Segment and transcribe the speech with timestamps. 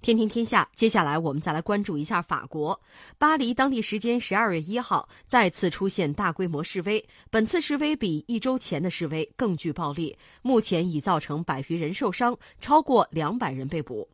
[0.00, 2.80] 天天天下，接下来我们再来关注一下法国
[3.18, 3.52] 巴黎。
[3.52, 7.04] 当地时间十二月一号，再次出现大规模示威。
[7.30, 14.08] 本次示威比一周前的示威更具暴力，目前已造成百余人受伤，超过两百人被捕。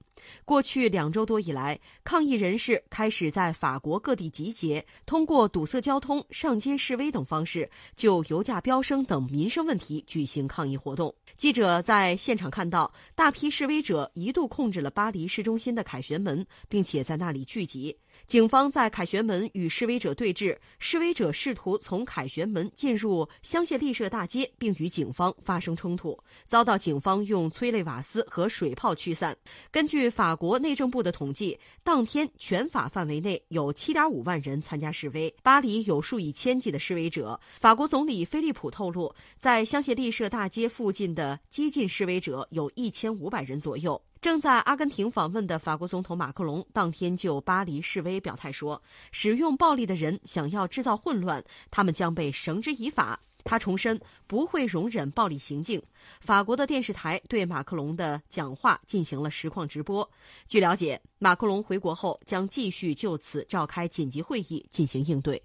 [0.45, 11.15] 过去两周多以来，抗议人士开始在法国各地集结，通过堵塞交通、上街示威等方式，就油价飙升等民生问题举行抗议活动。
[11.37, 17.96] 记者在现场看到，大批示威者一度控制了巴黎市中心的凯旋门，并且在那里聚集。
[18.27, 29.37] 警方在凯旋门与示威者对峙，示威者试图从凯旋门进入香榭丽舍大街，并与警方发生冲突，遭到警方用催泪瓦斯和水炮驱散。
[29.70, 37.38] 根据法国内政部的统计，当天全法范围内有7.5万人参加示威，巴黎有数以千计的示威者。
[37.60, 44.01] 法国总理菲利普透露，在香榭丽舍大街附近的激进示威者有一千五百人左右。
[44.24, 48.82] 正在阿根廷访问的法国总统马克龙当天就巴黎示威表态说
[49.12, 55.79] ：“使用暴力的人想要制造混乱，他们将被绳之以法。”他重申不会容忍暴力行径。
[56.23, 60.10] 法国的电视台对马克龙的讲话进行了实况直播。
[60.46, 65.37] 据了解，马克龙回国后将继续就此召开紧急会议进行应对。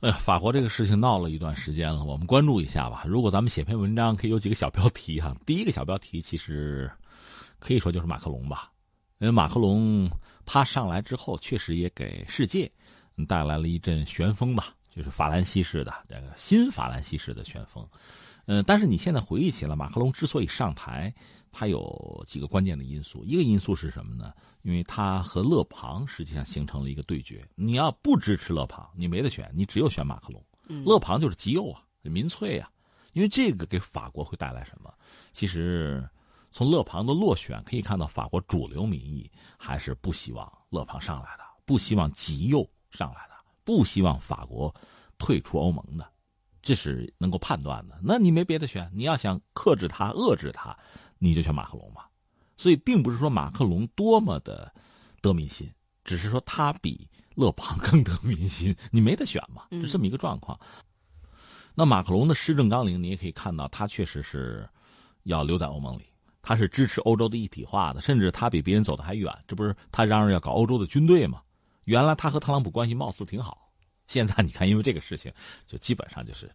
[0.00, 3.04] 哎呀，法国这个事情闹了一段时间了，我们关注一下吧。
[3.06, 5.32] 如果咱们写篇文章，可以有几个小标题哈。
[5.46, 6.90] 第一个小标题其实。
[7.58, 8.70] 可以说就是马克龙吧，
[9.18, 10.10] 因为马克龙
[10.44, 12.70] 他上来之后，确实也给世界
[13.26, 17.86] 带来了一阵旋风吧，就是法兰西式的这个新法兰西式的旋风。
[18.46, 21.12] 嗯，但是你现在回忆起来，马克龙之所以上台，
[21.50, 23.24] 他有几个关键的因素。
[23.24, 24.32] 一个因素是什么呢？
[24.62, 27.44] 因为他和勒庞实际上形成了一个对决。
[27.56, 30.84] 你要不支持勒庞，你没得选，你只有选马克龙。
[30.84, 32.70] 勒庞就是极右啊，民粹啊。
[33.14, 34.92] 因为这个给法国会带来什么？
[35.32, 36.08] 其实。
[36.56, 44.74] 从勒庞的落选可以看到，法国主流民意还是不希望勒庞上来的，不希望极右上来的，不希望法国
[45.18, 46.10] 退出欧盟的，
[46.62, 48.00] 这是能够判断的。
[48.02, 50.74] 那你没别的选，你要想克制他、遏制他，
[51.18, 52.06] 你就选马克龙嘛。
[52.56, 54.74] 所以，并不是说马克龙多么的
[55.20, 55.70] 得民心，
[56.04, 58.74] 只是说他比勒庞更得民心。
[58.90, 60.58] 你没得选嘛，是这么一个状况。
[61.74, 64.66] 那马克龙的施政纲领，你也可以看到，他确实是
[65.24, 66.06] 要留在欧盟里。
[66.46, 69.36] 他是支持欧洲的一体化的，甚至他比别人走的还远。
[69.48, 71.42] 这不是他嚷嚷要搞欧洲的军队吗？
[71.86, 73.68] 原来他和特朗普关系貌似挺好，
[74.06, 75.32] 现在你看，因为这个事情，
[75.66, 76.48] 就基本上就是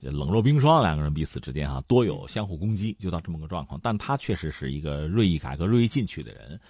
[0.00, 3.78] 冷若冰霜，两个人彼此之间哈多有相互攻击，就到这么个状况。
[3.80, 6.60] 但他确实是一个锐意改革、锐意进取的人，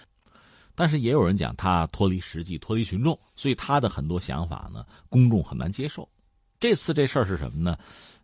[0.75, 6.06] 但是也有人讲他脱离实际、脱离群众，所以他的很多想法呢，公众很难接受。
[6.60, 7.76] 这次这事儿是什么呢？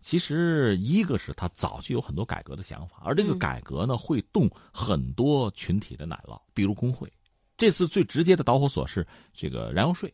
[0.03, 7.11] 其实一个是他早就有很多改革的想法，而这个改革呢，会动很多群体的奶酪，比如工会。
[7.57, 10.13] 这次最直接的导火索是这个燃油税，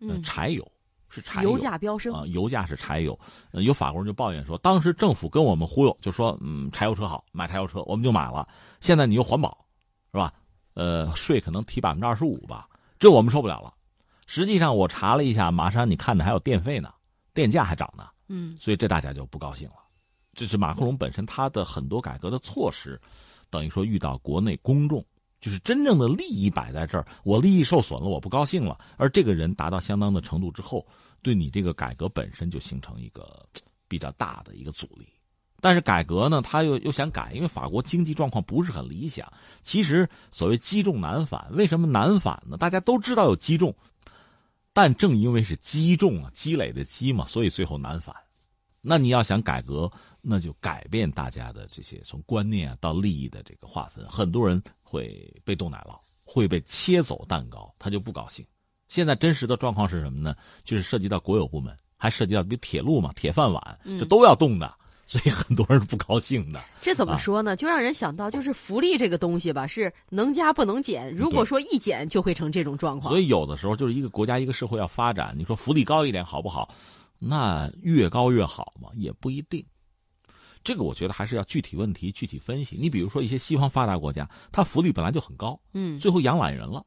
[0.00, 0.64] 嗯，柴油
[1.08, 3.18] 是柴油，油价飙升啊，油价是柴油。
[3.52, 8.46] 有法国人就抱怨说，当时政府跟我们忽悠，就说嗯，柴油车好，买柴油车，我们就买了。
[8.80, 9.66] 现在你又环保，
[10.12, 10.32] 是吧？
[10.74, 12.68] 呃，税可能提百分之二十五吧，
[12.98, 13.74] 这我们受不了了。
[14.28, 16.92] 实际上我查了一下，马上你看着还有电费呢。
[17.34, 19.76] 电价还涨呢，嗯，所以这大家就不高兴了。
[20.34, 23.00] 这是马克龙本身他的很多改革的措施，
[23.50, 25.04] 等于说遇到国内公众，
[25.40, 28.78] 就是真正的利益摆在这儿，我利益受损了，我不高兴了。
[28.96, 30.86] 而这个人达到相当的程度之后，
[31.20, 33.46] 对你这个改革本身就形成一个
[33.88, 35.06] 比较大的一个阻力。
[35.60, 39.30] 但是改革呢，他又又想改，因为法国经济状况不是很理想。
[39.62, 42.56] 其实所谓积重难返，为什么难返呢？
[42.56, 43.72] 大家都知道有积重。
[44.72, 48.14] 但正因为是积重啊，积累的积嘛，所以最后难返。
[48.80, 49.90] 那你要想改革，
[50.20, 54.04] 那就改变大家的这些从观念啊到利益的这个划分。
[54.08, 58.44] 很多人会被动奶酪，会被切走蛋糕，他就不高兴。
[58.88, 60.34] 现在真实的状况是什么呢？
[60.64, 64.78] 就是涉及到国有部门，还涉及到比如铁路嘛，铁饭碗，这都要动的。
[65.12, 66.58] 所以很多人是不高兴的。
[66.80, 67.54] 这怎么说呢？
[67.54, 71.14] 就让人想到，就是福利这个东西吧，是能加不能减。
[71.14, 73.12] 如果说一减，就会成这种状况。
[73.12, 76.74] 所以有的时候就是一个国家、一个社会要发展，你说福利高一点好不好？
[77.18, 79.62] 那越高越好嘛，也不一定。
[80.64, 82.78] 这个我觉得还是要具体问题具体分析。
[82.80, 86.82] 你比如说一些西方发达国家，它福利本来就很高，嗯，最后养懒人了，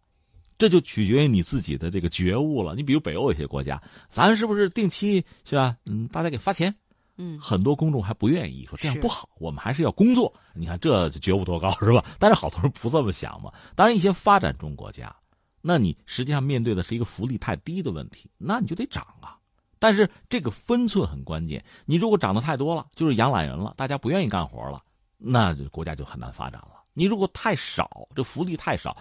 [0.57, 2.73] 这就取决于你自己的这个觉悟了。
[2.73, 3.79] 你比如北欧有些国家，
[4.09, 5.77] 咱是不是定期是吧？
[5.85, 6.75] 嗯，大家给发钱。
[7.17, 10.33] 嗯，很多公众还不愿意说这样不好，我们还是要工作。
[10.53, 12.03] 你看这觉悟多高是吧？
[12.19, 13.51] 但是好多人不这么想嘛。
[13.75, 15.15] 当然，一些发展中国家，
[15.61, 19.37] 那你实际上面对的是一个福利太低的问题，那你就得涨啊。
[19.79, 24.81] 但是这个分寸很关键，你如果涨得太多了，就是养懒人了，大家不愿意干活了，
[25.17, 26.83] 那国家就很难发展了。
[26.93, 28.97] 你如果太少，这福利太少，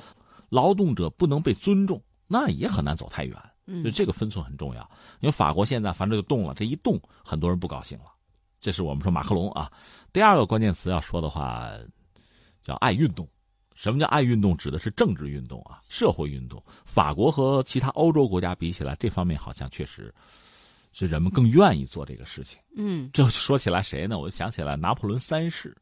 [0.50, 3.36] 劳动者不能被尊重，那也很难走太远。
[3.66, 4.82] 嗯就这个分寸很重要。
[5.20, 8.06] 因为法国现在反正就动了，这一动，很多人不高兴了。
[8.60, 9.70] 这是我们说马克龙啊。
[10.12, 11.70] 第二个关键词要说的话，
[12.62, 13.28] 叫爱运动。
[13.74, 14.56] 什么叫爱运动？
[14.56, 16.62] 指的是政治运动啊，社会运动。
[16.84, 20.14] 法国和其他欧洲国家比起来，这方面好像确实
[20.92, 22.58] 是人们更愿意做这个事情。
[22.76, 24.18] 嗯这说起来谁呢？
[24.18, 25.76] 我就想起来拿破仑三世。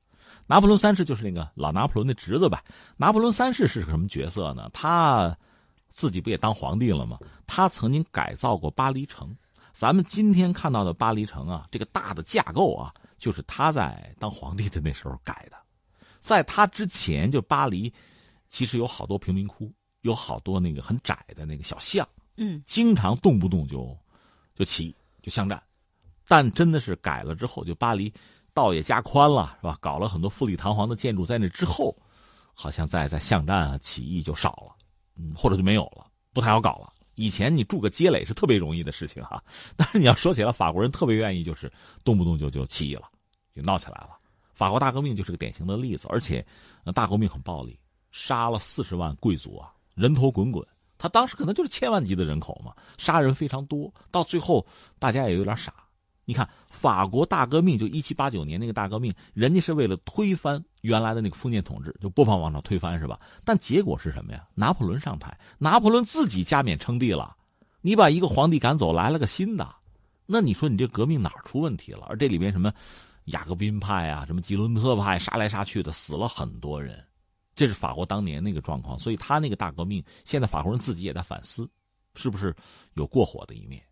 [0.47, 2.65] 拿破仑三世就是那个老拿破仑的侄子吧。
[2.97, 4.71] 拿破仑三世是个什么角色呢？
[4.73, 5.37] 他
[5.93, 7.19] 自己不也当皇帝了吗？
[7.47, 9.35] 他曾经改造过巴黎城。
[9.73, 15.57] 咱们今天看到的巴黎城啊，这个大的架构啊，就是他在当皇帝的那时候改的。
[16.21, 17.93] 在他之前，就巴黎
[18.49, 19.73] 其实有好多贫民窟，
[20.03, 22.07] 有好多那个很窄的那个小巷。
[22.37, 23.97] 嗯经常动不动就
[24.55, 25.63] 就起义就巷战，
[26.27, 28.13] 但真的是改了之后，就巴黎
[28.55, 29.79] 道也加宽了，是吧？
[29.81, 31.97] 搞了很多富丽堂皇的建筑，在那之后，
[32.53, 34.77] 好像在在巷战啊起义就少了，
[35.17, 36.93] 嗯，或者就没有了，不太好搞了。
[37.15, 39.43] 以前你筑个街垒是特别容易的事情哈，
[39.77, 41.71] 但是你要说起来，法国人特别愿意就是
[42.05, 43.03] 动不动就就起义了，
[43.55, 44.19] 就闹起来了。
[44.55, 46.45] 法国大革命就是个典型的例子，而且，
[46.95, 47.79] 大革命很暴力，
[48.11, 50.67] 杀了四十万贵族啊，人头滚滚。
[50.97, 54.65] 他当时可能就是千万级的人口嘛，杀人非常多，到最后
[54.99, 55.75] 大家也有点傻。
[56.25, 63.19] 你看法国大革命，就一七八九年那个大革命，人家是为了推翻原来的那个封建统治，就不妨王朝推翻是吧？
[63.45, 64.47] 但结果是什么呀？
[64.55, 67.37] 拿破仑上台，拿破仑自己加冕称帝了，
[67.81, 69.67] 你把一个皇帝赶走，来了个新的，
[70.27, 72.07] 那你说你这革命哪出问题了？
[72.09, 72.73] 而这里边什么
[73.25, 77.03] 雅各宾派啊，什么吉伦特派，杀来杀去的，死了很多人。
[77.55, 81.69] 这是法国当年那个状况，所以他那个大革命，现在法国人自己也在反思，
[82.15, 82.55] 是不是
[82.95, 83.83] 有过火的一面？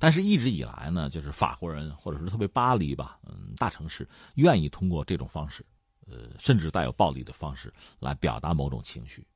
[0.00, 5.66] 但是，一直以来呢，就是法国人或者是特别巴黎吧，嗯，大城市愿意通过这种方式，
[6.10, 9.26] 呃，甚至带有暴力的方式来表达某种情绪。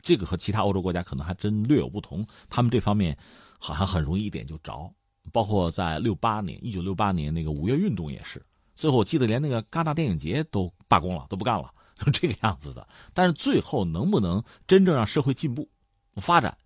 [0.00, 3.16] 这个和其他欧洲国家可能还真略有不同，他们这方面
[3.58, 4.90] 好像很容易一点就着。
[5.32, 8.42] 包括在六八年，一九六八年那个五月运动也是，
[8.74, 11.70] 最后我记得连那个戛纳电影节都罢工了，都不干了。
[11.96, 15.68] 就这个样子的，但是最后能不能真正让社会进步、
[16.14, 16.56] 发展，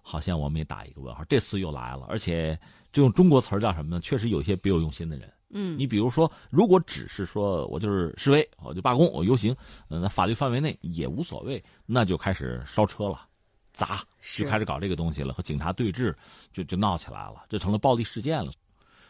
[0.00, 1.22] 好像我们也打一个问号。
[1.26, 2.58] 这次又来了，而且
[2.90, 4.00] 这用中国词儿叫什么呢？
[4.00, 5.30] 确实有些别有用心的人。
[5.50, 9.54] 嗯，你比如说，如果只是说我就是示威，我就罢工，我游行，
[9.88, 13.26] 嗯，那法律范围内也无所谓，那就开始烧车了，
[13.72, 14.02] 砸，
[14.36, 16.14] 就开始搞这个东西了，和警察对峙，
[16.52, 18.50] 就就闹起来了，这成了暴力事件了。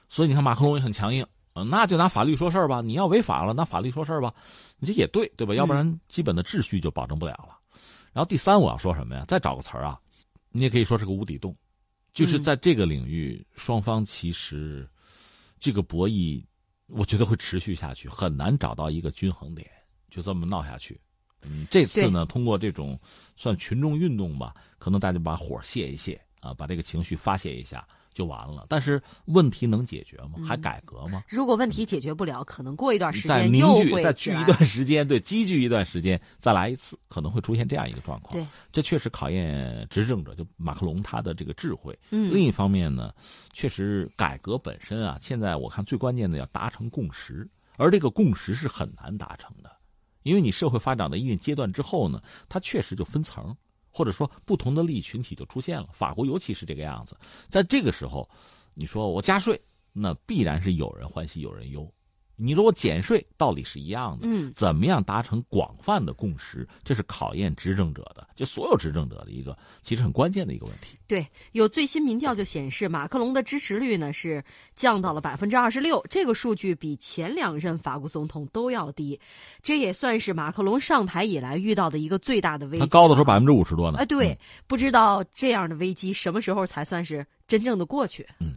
[0.08, 1.26] 所以你看，马克龙也很强硬。
[1.68, 2.80] 那就拿法律说事儿吧。
[2.80, 4.32] 你要违法了，拿法律说事儿吧。
[4.78, 5.52] 你这也对，对吧？
[5.52, 7.58] 要不然基本的秩序就保证不了了。
[8.12, 9.24] 然后第三，我要说什么呀？
[9.28, 10.00] 再找个词儿啊，
[10.52, 11.54] 你也可以说是个无底洞，
[12.14, 14.88] 就是在这个领域，双方其实
[15.60, 16.44] 这个博弈，
[16.86, 19.70] 我觉得会持续下去，很难找到一个均衡点，
[20.10, 20.98] 就这么闹下去。
[21.42, 22.98] 嗯，这次呢，通过这种
[23.36, 27.86] 算群众运动吧，可能大家把火泄一泄啊，把这个情绪发泄一下。
[28.12, 30.38] 就完了，但是问题能解决吗？
[30.46, 31.22] 还改革吗？
[31.28, 38.34] 如果问题解决不了，可能过一段时再间凝聚、再聚一段时间，对，积聚一段时间，再来一次，可能会出现这样一个状况。
[38.34, 41.96] 对，这确实考验执政者，就马克龙他的这个智慧。
[42.10, 43.12] 嗯，另一方面呢，
[43.52, 49.70] 确实改革本身啊，现在我看最关键的要达成共识，而这个共识是很难达成的，
[50.24, 53.56] 因为你社会发展到一定阶段之后呢，它确实就分层。
[53.90, 55.88] 或者说，不同的利益群体就出现了。
[55.92, 57.16] 法国尤其是这个样子，
[57.48, 58.28] 在这个时候，
[58.74, 59.60] 你说我加税，
[59.92, 61.92] 那必然是有人欢喜有人忧。
[62.42, 64.26] 你说我减税，道理是一样的。
[64.26, 70.98] 嗯，怎么样达成广泛的共识，这是考验执政者的，就所有执政者的一个其实很关键的一个问题。
[71.06, 74.42] 对，有最新民调就显示，马克龙的支持率呢是
[74.74, 79.20] 降到了百分之二十六，这个数据比前两任法国总统都要低，
[79.62, 82.80] 这也算是马克龙上台以来遇到的一个最大的危机。
[82.80, 83.98] 他高的时候百分之五十多呢。
[83.98, 88.26] 哎，对，不知道这样的危机什么时候才算是真正的过去。
[88.38, 88.54] 嗯。